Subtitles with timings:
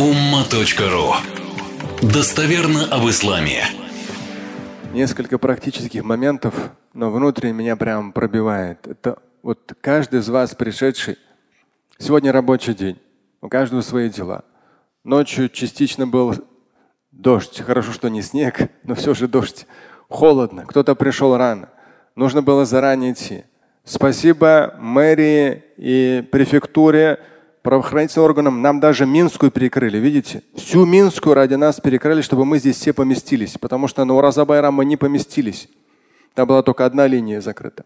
[0.00, 1.12] umma.ru
[2.00, 3.64] Достоверно об исламе.
[4.94, 6.54] Несколько практических моментов,
[6.94, 8.86] но внутри меня прям пробивает.
[8.86, 11.18] Это вот каждый из вас пришедший,
[11.98, 12.98] сегодня рабочий день,
[13.42, 14.44] у каждого свои дела.
[15.04, 16.34] Ночью частично был
[17.10, 17.60] дождь.
[17.60, 19.66] Хорошо, что не снег, но все же дождь.
[20.08, 20.64] Холодно.
[20.64, 21.68] Кто-то пришел рано.
[22.16, 23.44] Нужно было заранее идти.
[23.84, 27.20] Спасибо мэрии и префектуре,
[27.62, 28.62] правоохранительным органам.
[28.62, 29.98] Нам даже Минскую перекрыли.
[29.98, 30.42] Видите?
[30.56, 33.56] Всю Минскую ради нас перекрыли, чтобы мы здесь все поместились.
[33.58, 35.68] Потому что на Ураза Байрам мы не поместились.
[36.34, 37.84] Там была только одна линия закрыта.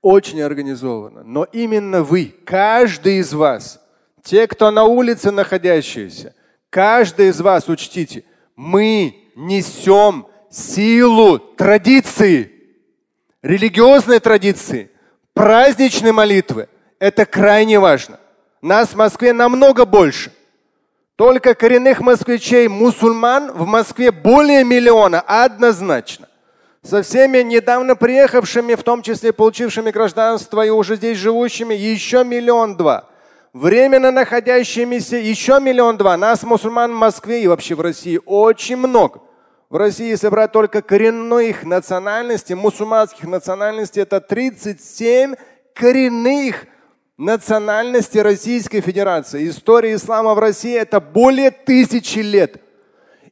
[0.00, 1.22] Очень организовано.
[1.24, 3.80] Но именно вы, каждый из вас,
[4.22, 6.34] те, кто на улице находящиеся,
[6.70, 8.24] каждый из вас учтите,
[8.56, 12.54] мы несем силу традиции
[13.44, 14.90] религиозной традиции,
[15.34, 18.18] праздничной молитвы– это крайне важно.
[18.64, 20.32] Нас в Москве намного больше.
[21.16, 26.30] Только коренных москвичей, мусульман в Москве более миллиона, однозначно.
[26.82, 32.78] Со всеми недавно приехавшими, в том числе получившими гражданство и уже здесь живущими, еще миллион
[32.78, 33.04] два.
[33.52, 36.16] Временно находящимися еще миллион два.
[36.16, 39.20] Нас, мусульман в Москве и вообще в России, очень много.
[39.68, 45.34] В России, если брать только коренных национальностей, мусульманских национальностей, это 37
[45.74, 46.64] коренных
[47.16, 49.48] национальностей Российской Федерации.
[49.48, 52.60] История ислама в России это более тысячи лет.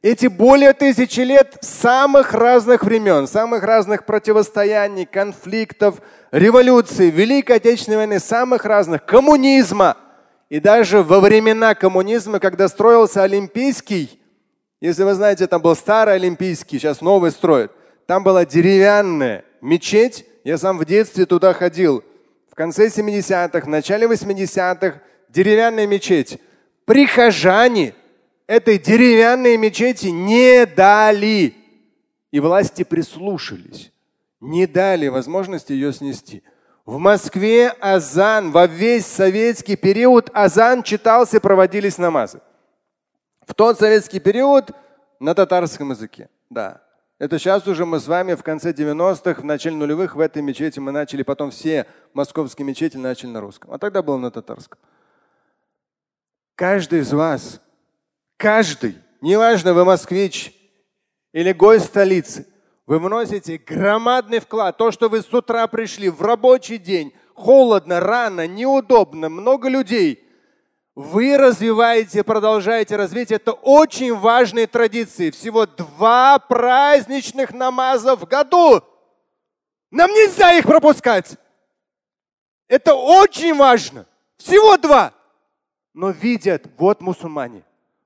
[0.01, 8.19] Эти более тысячи лет самых разных времен, самых разных противостояний, конфликтов, революций, Великой Отечественной войны,
[8.19, 9.95] самых разных, коммунизма.
[10.49, 14.19] И даже во времена коммунизма, когда строился Олимпийский
[14.83, 17.71] если вы знаете, там был старый Олимпийский, сейчас новый строят.
[18.05, 20.25] Там была деревянная мечеть.
[20.43, 22.03] Я сам в детстве туда ходил.
[22.53, 26.39] В конце 70-х, в начале 80-х деревянная мечеть.
[26.85, 27.95] Прихожане
[28.45, 31.55] этой деревянной мечети не дали.
[32.29, 33.91] И власти прислушались.
[34.39, 36.43] Не дали возможности ее снести.
[36.85, 42.39] В Москве азан, во весь советский период азан читался, проводились намазы.
[43.47, 44.69] В тот советский период
[45.19, 46.29] на татарском языке.
[46.51, 46.83] Да.
[47.19, 50.79] Это сейчас уже мы с вами в конце 90-х, в начале нулевых в этой мечети
[50.79, 53.71] мы начали, потом все московские мечети начали на русском.
[53.71, 54.79] А тогда было на татарском.
[56.55, 57.61] Каждый из вас,
[58.37, 60.53] каждый, неважно, вы москвич
[61.31, 62.47] или гость столицы,
[62.85, 64.77] вы вносите громадный вклад.
[64.77, 70.19] То, что вы с утра пришли в рабочий день, холодно, рано, неудобно, много людей–
[70.95, 73.31] вы развиваете, продолжаете развить.
[73.31, 75.31] Это очень важные традиции.
[75.31, 78.81] Всего два праздничных намаза в году.
[79.89, 81.35] Нам нельзя их пропускать.
[82.67, 84.05] Это очень важно.
[84.37, 85.13] Всего два.
[85.93, 87.63] Но видят, вот мусульмане.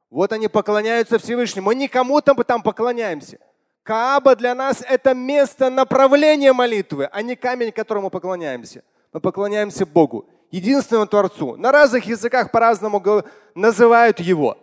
[0.09, 1.67] Вот они поклоняются Всевышнему.
[1.67, 3.39] Мы никому там, там поклоняемся.
[3.83, 8.83] Кааба для нас это место направления молитвы, а не камень, которому поклоняемся.
[9.11, 11.55] Мы поклоняемся Богу единственному Творцу.
[11.57, 13.23] На разных языках по-разному
[13.55, 14.57] называют его.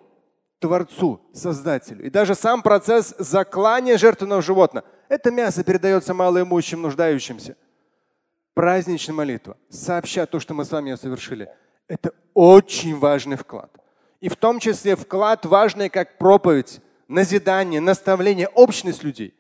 [0.59, 2.07] Творцу, Создателю.
[2.07, 4.87] И даже сам процесс заклания жертвенного животного.
[5.09, 7.57] Это мясо передается малоимущим, нуждающимся.
[8.55, 11.49] Праздничная молитва, сообща то, что мы с вами совершили.
[11.89, 13.71] Это очень важный вклад.
[14.21, 19.35] И в том числе вклад важный как проповедь, назидание, наставление, общность людей.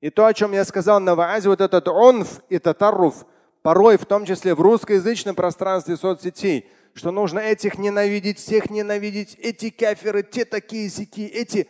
[0.00, 3.26] И то, о чем я сказал на ваазе, вот этот онф и татарруф–
[3.62, 9.70] порой в том числе в русскоязычном пространстве соцсетей, что нужно этих ненавидеть, всех ненавидеть, эти
[9.70, 11.68] каферы, те такие сики, эти.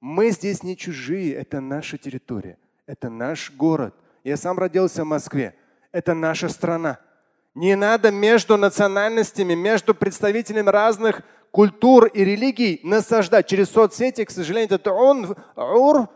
[0.00, 3.94] Мы здесь не чужие, это наша территория, это наш город.
[4.22, 5.54] Я сам родился в Москве,
[5.92, 6.98] это наша страна.
[7.54, 14.74] Не надо между национальностями, между представителями разных культур и религий насаждать через соцсети, к сожалению,
[14.74, 16.08] это он, ур,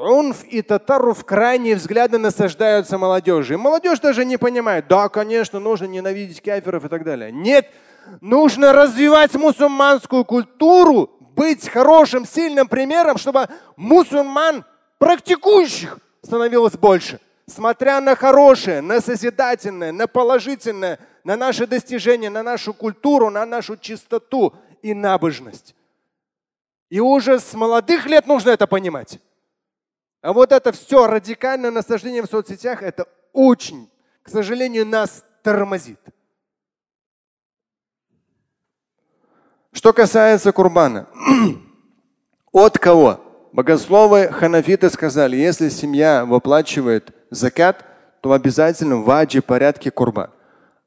[0.00, 3.54] Унф и татаруф крайние взгляды насаждаются молодежи.
[3.54, 7.30] И молодежь даже не понимает, да, конечно, нужно ненавидеть кафиров и так далее.
[7.30, 7.68] Нет,
[8.20, 14.64] нужно развивать мусульманскую культуру, быть хорошим, сильным примером, чтобы мусульман,
[14.98, 17.20] практикующих, становилось больше.
[17.46, 23.76] Смотря на хорошее, на созидательное, на положительное, на наши достижения, на нашу культуру, на нашу
[23.76, 25.74] чистоту и набожность.
[26.88, 29.18] И уже с молодых лет нужно это понимать.
[30.22, 33.90] А вот это все радикальное насаждение в соцсетях, это очень,
[34.22, 35.98] к сожалению, нас тормозит.
[39.72, 41.08] Что касается курбана.
[42.52, 43.20] От кого?
[43.52, 47.84] Богословы ханафиты сказали, если семья выплачивает закат,
[48.20, 50.30] то обязательно в ваджи порядке курбан.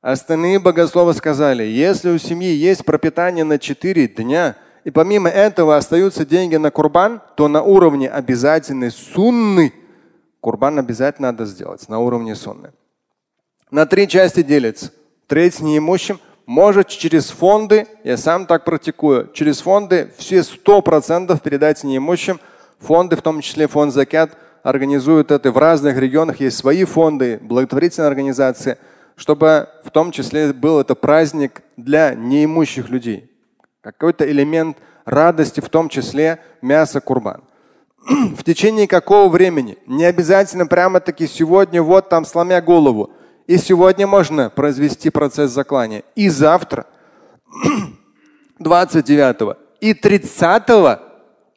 [0.02, 4.56] Остальные богословы сказали, если у семьи есть пропитание на 4 дня,
[4.86, 9.74] и помимо этого остаются деньги на курбан, то на уровне обязательной сунны
[10.40, 12.72] курбан обязательно надо сделать, на уровне сунны.
[13.72, 14.92] На три части делится.
[15.26, 21.84] Треть неимущим может через фонды, я сам так практикую, через фонды все сто процентов передать
[21.84, 22.40] неимущим.
[22.78, 26.40] Фонды, в том числе фонд Закят, организуют это в разных регионах.
[26.40, 28.78] Есть свои фонды, благотворительные организации,
[29.16, 33.35] чтобы в том числе был это праздник для неимущих людей.
[33.86, 37.44] Какой-то элемент радости, в том числе мясо курбан.
[38.36, 39.78] в течение какого времени?
[39.86, 43.12] Не обязательно прямо-таки сегодня, вот там сломя голову.
[43.46, 46.02] И сегодня можно произвести процесс заклания.
[46.16, 46.88] И завтра,
[48.58, 50.64] 29 и 30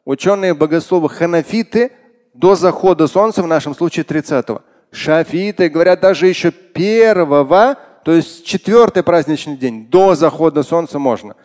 [0.05, 1.93] ученые богословы ханафиты
[2.35, 4.61] до захода солнца, в нашем случае 30-го.
[4.91, 7.75] Шафиты говорят даже еще первого,
[8.05, 11.35] то есть четвертый праздничный день, до захода солнца можно.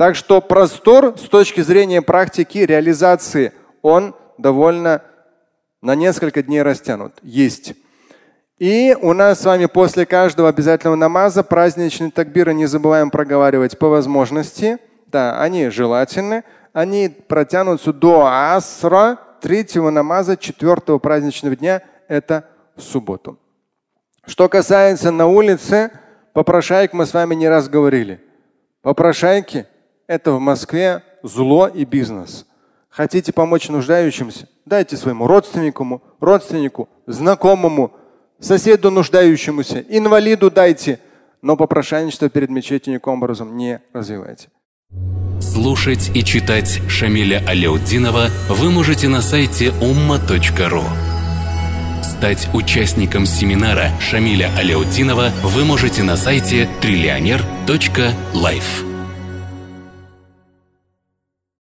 [0.00, 3.52] Так что простор с точки зрения практики реализации,
[3.82, 5.02] он довольно
[5.82, 7.12] на несколько дней растянут.
[7.20, 7.74] Есть.
[8.58, 13.88] И у нас с вами после каждого обязательного намаза праздничные такбиры не забываем проговаривать по
[13.90, 14.78] возможности.
[15.06, 16.44] Да, они желательны.
[16.72, 21.82] Они протянутся до асра третьего намаза четвертого праздничного дня.
[22.08, 23.38] Это в субботу.
[24.26, 25.90] Что касается на улице,
[26.32, 28.18] попрошайк мы с вами не раз говорили.
[28.80, 29.66] Попрошайки–
[30.10, 32.44] это в Москве зло и бизнес.
[32.88, 34.48] Хотите помочь нуждающимся?
[34.66, 37.92] Дайте своему родственнику, родственнику, знакомому,
[38.40, 40.98] соседу нуждающемуся, инвалиду дайте,
[41.42, 44.48] но попрошайничество перед мечетью никаким образом не развивайте.
[45.40, 50.82] Слушать и читать Шамиля Аляутдинова вы можете на сайте umma.ru.
[52.02, 58.89] Стать участником семинара Шамиля Аляутдинова вы можете на сайте триллионер.life.